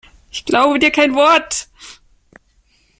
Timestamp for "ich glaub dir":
0.31-0.89